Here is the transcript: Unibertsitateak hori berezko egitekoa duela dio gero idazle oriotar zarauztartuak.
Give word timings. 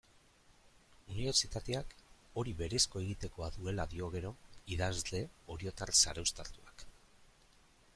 Unibertsitateak 1.11 1.93
hori 2.43 2.55
berezko 2.63 3.03
egitekoa 3.05 3.51
duela 3.59 3.87
dio 3.95 4.09
gero 4.17 4.33
idazle 4.79 5.23
oriotar 5.59 5.97
zarauztartuak. 6.03 6.89